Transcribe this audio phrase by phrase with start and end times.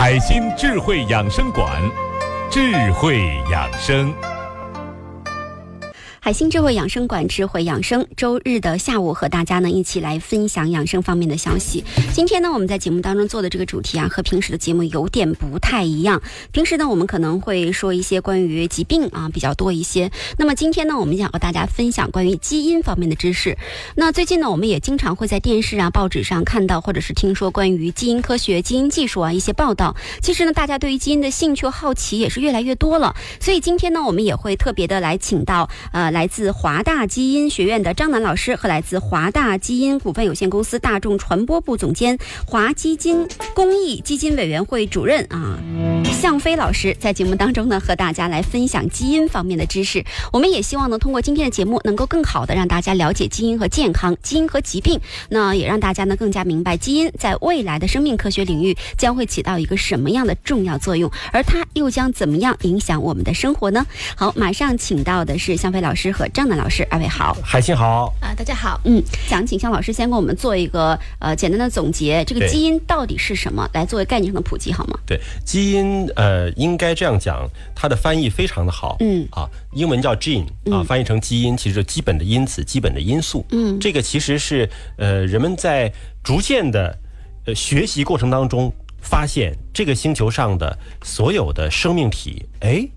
[0.00, 1.78] 海星智慧养生馆，
[2.50, 4.10] 智慧养生。
[6.30, 11.82] 海星智慧养生馆智慧养生，周日的下午和大家呢一起来分享养生方面的消息。
[12.12, 16.22] 今天呢，我们在节目当中做的这个主题啊，和平时的节目有点不太一样。
[16.52, 20.08] 平时呢，我们可能会说一些关于疾病啊比较多一些。
[20.38, 23.58] 那么今天呢，我们想和大家分享关于基因方面的知识。
[23.96, 29.96] 那最近呢，我们也经常会在电视啊、报纸上看到，或者是听说关于基因科学、基因技术啊一些报道。
[30.22, 33.16] 其实呢，大家对于基因的兴趣好奇也是越来越多了。
[33.40, 36.08] 所以今天呢，我们也会特别的来请到呃。
[36.19, 45.58] 来来自华大基因学院的张楠老师和来自华大基因股份有限公司大众传播部总监、华基金公益基金委员会主任啊，
[46.12, 50.04] 向飞老师在节目当中呢和大家来分享基因方面的知识。
[50.30, 63.86] 我们也希望呢通过今天的节目能够更好的让大家了解基因和健康、基因和疾病，那也让大家呢更加明白基因在未来的生命科学领域将会起到一个什么样的重要作用，而它又将怎么样影响我们的生活呢？
[64.14, 65.99] 好，马上请到的是向飞老师。
[66.12, 68.14] 和张楠老师，二位好，海清好。
[68.20, 74.96] 啊，大家好，嗯，想请向老师先给我们做一个呃简单的总结，这个基因到底是什么，来作为概念上的普及好吗？
[75.04, 79.26] 对，基因呃应该这样讲，它的翻译非常的好，嗯。
[79.32, 86.96] 啊，英文叫 gene 啊，翻译成基因，其实基本的因子、基本的因素，嗯，这个其实是呃人们在逐渐的
[87.46, 92.88] 呃学习过程当中发现，这个星球上的所有的生命体，哎。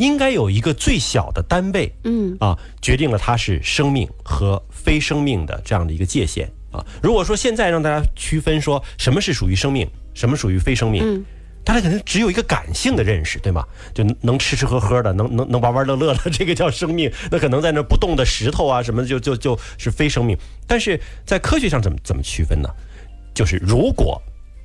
[0.00, 6.82] 应该有一个最小的单位，嗯啊，决定了它是生命和非生命的这样的一个界限啊。
[7.02, 11.22] 如果说现在让大家区分说什么是属于生命，什么属于非生命，
[11.62, 13.62] 大家可能只有一个感性的认识，对吗？
[13.92, 17.12] 就能吃吃喝喝的，能能能玩玩乐乐的，这个叫生命。
[17.30, 20.34] 那可能在那不动的石头啊什么，就就就是非生命。
[20.66, 22.70] 但是在科学上怎么怎么区分呢？
[23.34, 24.18] 就是如果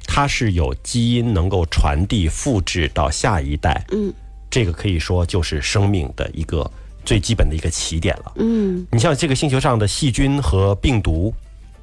[0.07, 4.13] 它是有基因能够传递复制到下一代，嗯。
[4.49, 6.69] 这个可以说就是生命的一个
[7.03, 8.31] 最基本的一个起点了。
[8.37, 11.33] 嗯，你像这个星球上的细菌和病毒，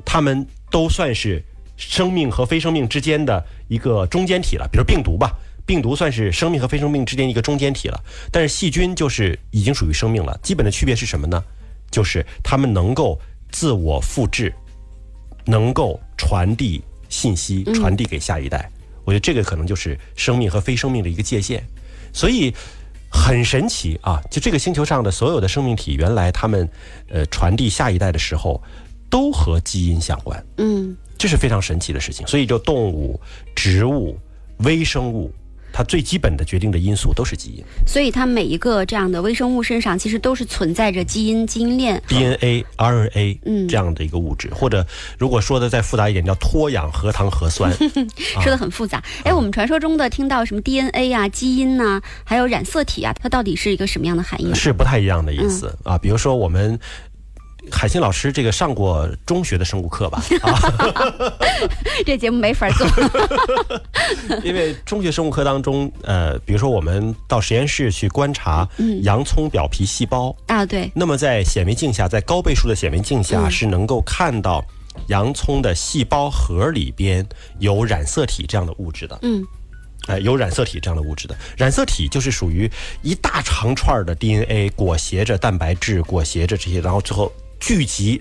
[0.05, 1.43] 它们都算是
[1.77, 4.69] 生命和非生命之间的一个中间体了。
[4.73, 5.33] 比如病毒吧，
[5.67, 8.01] 病毒算是生命和非生命之间一个中间体了。
[8.31, 10.39] 但是细菌就是已经属于生命了。
[10.43, 11.43] 基本的区别是什么呢？
[11.91, 14.53] 就是它们能够自我复制，
[15.45, 18.71] 能够传递信息，传递给下一代。
[19.05, 21.63] 我觉得这个可能就是生命和非生命的一个界限。
[22.13, 22.55] 所以
[23.11, 24.23] 很神奇啊！
[24.31, 26.69] 就这个星球上的所有的生命体，原来他们
[27.09, 28.63] 呃传递下一代的时候，
[29.11, 30.45] 都和基因相关。
[30.59, 32.27] 嗯，这是非常神奇的事情。
[32.27, 33.21] 所以，就动物、
[33.55, 34.19] 植物、
[34.59, 35.33] 微生物。
[35.73, 44.87] 它最基本的决定的因素都是基因，所以它每一个这样的微生物身上其实都是存在着基因基因链 DNA、RNA 嗯这样的一个物质，或者
[45.19, 47.73] 如果说的再复杂一点，叫脱氧核糖核酸，
[48.43, 49.03] 说的很复杂。
[49.25, 54.53] 哎，我们传说中的听到什么 DNA 啊、基因呐，还有染色体啊，它到底是一个什么样的含义？
[54.55, 55.97] 是不太一样的意思啊。
[55.97, 56.79] 比如说我们。
[57.71, 60.23] 海清老师，这个上过中学的生物课吧？
[60.43, 60.59] 啊
[62.05, 62.87] 这节目没法做，
[64.43, 68.69] 因为中学生物课当中，呃，比如说我们到实验室去观察
[69.03, 70.91] 洋葱表皮细胞啊，对。
[70.95, 74.65] 那么在显微镜下，在高倍数的显微镜下，是能够看到
[75.07, 77.27] 洋葱的细胞核里边
[77.59, 79.19] 有染色体这样的物质的。
[79.23, 79.43] 嗯，
[80.09, 81.37] 哎，有染色体这样的物质的。
[81.57, 82.71] 染色体就是属于
[83.03, 87.33] 一大长串的 DNA 裹挟着蛋白质，裹挟着这些，然后之后。
[87.63, 88.21] 聚集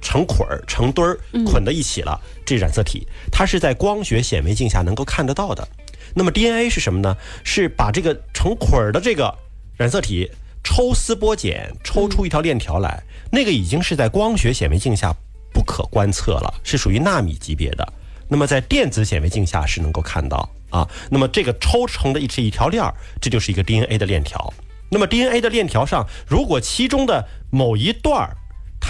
[0.00, 2.20] 成捆儿、成堆儿，捆在一起了。
[2.44, 5.66] 这染色体，它是在光学显微镜下能够看得到的。
[6.12, 7.16] 那么 DNA 是什么呢？
[7.44, 9.32] 是把这个成捆儿的这个
[9.76, 10.28] 染色体
[10.64, 13.00] 抽丝剥茧，抽出一条链条来。
[13.30, 15.14] 那个已经是在光学显微镜下
[15.52, 17.92] 不可观测了，是属于纳米级别的。
[18.26, 20.88] 那么在电子显微镜下是能够看到啊。
[21.08, 24.52] 那么这个抽成的一是一条链儿，这就是一个 DNA 的链条。
[24.88, 28.36] 那么 DNA 的链条上，如果其中的某一段儿，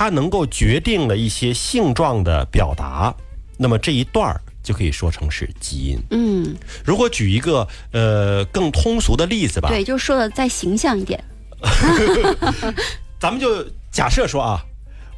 [0.00, 3.14] 它能够决定了一些性状的表达，
[3.58, 5.98] 那么这一段儿就可以说成是基因。
[6.08, 11.22] 嗯，如果举一个呃更通俗的例子吧，对，就说的再形象一点。
[13.20, 14.64] 咱们就假设说啊，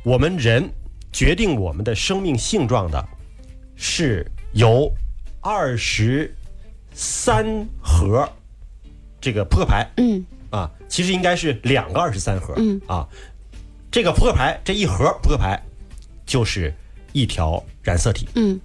[0.03, 0.69] 我们人
[1.13, 3.09] 决定我们的生命性状的，
[3.77, 4.93] 是由
[5.41, 6.35] 二十
[6.93, 8.29] 三盒
[9.21, 9.89] 这个扑克牌。
[9.99, 12.53] 嗯，啊，其实应该是两个二十三盒。
[12.57, 13.07] 嗯，啊。
[13.93, 15.63] 这个扑克牌这一盒扑克牌，
[16.25, 16.73] 就是
[17.13, 18.27] 一条染色体。
[18.35, 18.59] 嗯，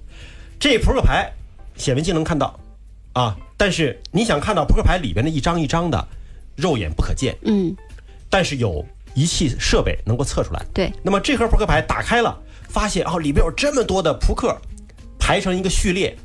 [0.58, 1.30] 这扑克牌
[1.76, 2.58] 显微镜能看到，
[3.12, 6.08] 啊，但是你想看到扑克牌里边的一张一张的，
[6.56, 7.36] 肉眼不可见。
[7.42, 7.76] 嗯，
[8.30, 8.84] 但是有
[9.16, 10.66] 仪器设备能够测出来。
[10.74, 14.58] 对，那么这盒扑克牌打开了，发现哦里边有这么多的扑克，
[15.20, 16.16] 排成一个序列，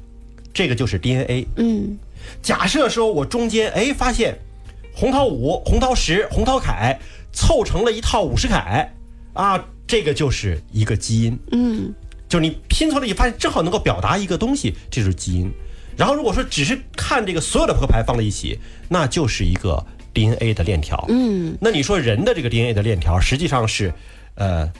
[0.54, 1.44] 这个就是 DNA。
[1.56, 1.98] 嗯，
[2.40, 4.38] 假设说我中间哎发现
[4.94, 6.96] 红桃五、红桃十、红桃凯
[7.32, 8.92] 凑成了一套五十凯
[9.32, 11.38] 啊，这个就是一个基因。
[11.52, 11.92] 嗯，
[12.28, 15.50] 就是你拼凑了你发现正好能够表达一个东西，这就是基因。
[15.96, 18.58] 然后如果说只是看这个所有的扑克牌放在一起，
[18.88, 19.84] 那就是一个
[20.14, 21.04] DNA 的链条。
[21.08, 23.92] 嗯，那你说人的这个 DNA 的链条实际上是，
[24.36, 24.70] 呃，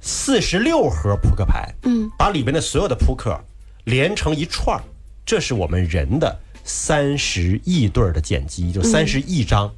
[0.00, 1.70] 四十六盒扑克牌。
[1.82, 3.38] 嗯，把里边的所有的扑克
[3.84, 4.82] 连成一串儿，
[5.26, 6.34] 这是我们人的
[6.64, 9.70] 三十亿对儿的碱基，就三十亿张。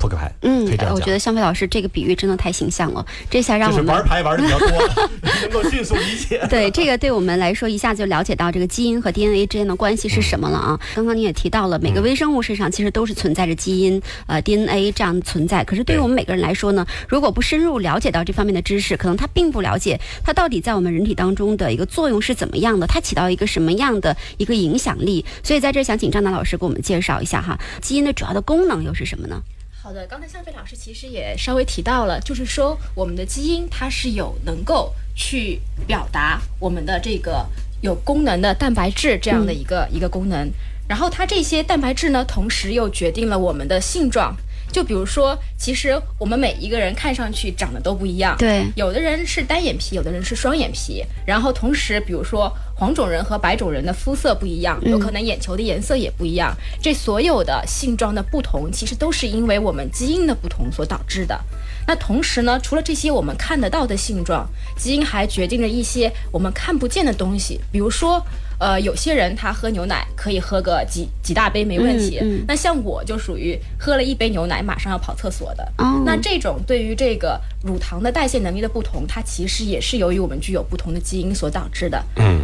[0.00, 4.68] 扑克牌，嗯，我觉得香飞老师这个比喻真的太形象了，这下让我们玩牌玩的比较多，
[5.42, 6.40] 能够迅速理解。
[6.48, 10.80] 对，这个对我们来说一下就了解到这个基因和 DNA 之间的关系是什么了啊。
[10.96, 15.62] 刚刚你也提到了，每个微生物身上其实都是存在着基因、呃 DNA 这样的存在。
[15.62, 25.26] 可是对于我们每个人来说呢，如果不深入了解到这方面的知识，可能他并不了解它到底在我们人体当中的一个作用是怎么样的，它起到一个什么样的一个影响力。
[25.42, 29.42] 所以在这想请张楠老师给我们介绍一下哈，基因的主要的功能又是什么呢？
[29.90, 37.44] 好的，刚才向飞老师其实也稍微提到了，就是说我们的基因它是有能够去表达我们的这个
[37.80, 40.48] 有功能的蛋白质这样的一个一个功能，
[40.86, 44.32] 然后它这些蛋白质呢，同时又决定了我们的性状。
[44.72, 61.38] 就比如说，其实我们每一个人看上去长得都不一样，对，有的人是单眼皮，有的人是双眼皮，然后同时，比如说黄种人和白种人的肤色不一样，有可能眼球的颜色也不一样，这所有的性状的不同，其实都是因为我们基因的不同所导致的。
[61.86, 68.24] 那同时呢，除了这些我们看得到的性状，基因还决定着一些我们看不见的东西，比如说。
[68.60, 75.72] 呃，有些人他喝牛奶可以喝个几几大杯没问题，那像我就属于喝了一杯牛奶马上要跑厕所的。
[76.04, 82.04] 那这种对于这个乳糖的代谢能力的不同，它其实也是由于我们具有不同的基因所导致的。
[82.16, 82.42] 嗯，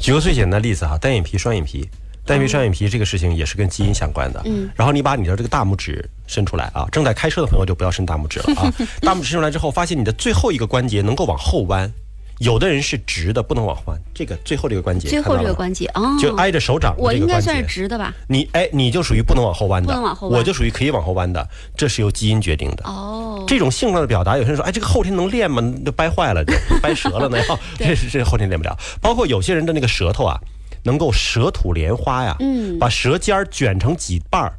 [0.00, 1.86] 举个最简单的例子哈，单眼皮、双眼皮，
[2.24, 4.40] 单眼皮、双眼皮这个事情也是跟基因相关的。
[4.46, 8.72] 嗯，然后你把你的这个大拇指伸出来啊，正在开车的朋友就不要伸大拇指了啊。
[9.02, 11.92] 大拇指伸出来之后，发现你的最后一个关节能够往后弯。
[12.38, 13.98] 有的人是直的，不能往弯。
[14.14, 16.94] 这个最后这个关节，最后这个关节哦，就挨着手掌。
[16.98, 18.14] 我应该算是直的吧？
[18.28, 20.38] 你哎，你就属于不能往后弯的，不能往后弯。
[20.38, 22.84] 我就属于可以往后弯的，这是由基因决定的。
[22.84, 25.62] 哦，这种性状的表达，有些人说，哎，这个后天能练吗？
[25.84, 26.44] 都掰坏了，
[26.82, 27.38] 掰折了呢。
[27.78, 28.76] 这是这后天练不了。
[29.00, 30.38] 包括有些人的那个舌头啊，
[30.84, 34.52] 能够舌吐莲花呀，嗯，把舌尖卷成几瓣儿。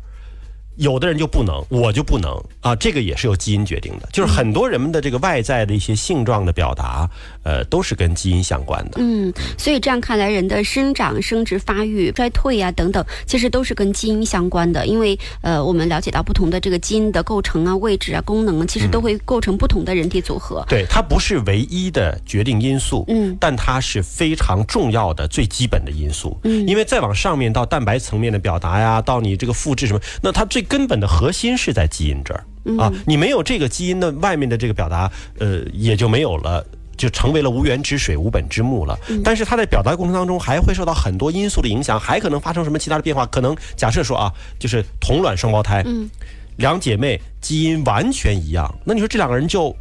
[0.80, 2.32] 有的人就不能，我就不能
[2.62, 2.74] 啊！
[2.74, 7.10] 这个也是由基因决定的，就是很多人们的这个外在的一些性状的表达，
[7.44, 8.94] 呃，都是跟基因相关的。
[8.98, 14.88] 嗯，所以这样看来，人的生长、生殖、发育、衰退啊等等，其实都是跟基因相关的。
[14.88, 20.64] 因为呃，我们了解到不同的这个基因的构成啊、位置啊、功能，其实都会构成不同的人体组合。
[20.70, 26.40] 对，它不是唯一的决定因素，嗯，但它是非常重要的最基本的因素。
[26.46, 32.46] 嗯，因为再往上面到蛋白层面的表达呀，到你这个复制什么，那它最根本的核心是在基因这儿
[32.78, 36.64] 啊，你没有这个基因的外面的这个表达，呃，也就没有了，
[36.96, 38.96] 就成为了无源之水、无本之木了。
[39.24, 43.26] 但是它在表达过程当中还会受到很多因素的影响，还可能发生什么其他的变化？
[43.26, 45.84] 可能假设说啊，就是同卵双胞胎，
[46.58, 49.76] 两姐妹基因完全一样，那你说这两个人就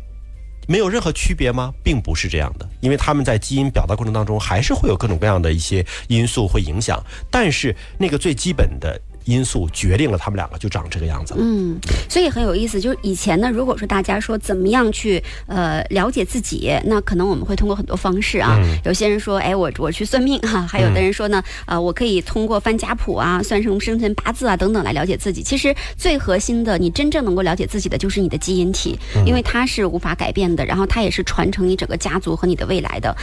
[0.67, 1.70] 没有任何区别吗？
[1.85, 6.99] 并不是这样的，因为他们在基因表达过程当中还是会有各种各样的一些因素会影响，
[7.31, 8.99] 但是那个最基本的。
[9.28, 11.40] 因素决定了他们两个就长这个样子了。
[11.42, 12.80] 嗯，所以很有意思。
[12.80, 18.58] 就是以前呢，如果说大家说怎么样去呃了解自己，那可能我们会通过很多方式啊。
[18.85, 25.42] 有些人说，哎，我我去算命哈；还有的人说呢，呃，我可以通过翻家谱啊、算什么生辰八字啊等等来了解自己。
[25.42, 33.14] 其实最核心的，你真正能够了解自己的就是你的基因体，因为它是无法改变的，然后它也是传承你整个家族和你的未来的。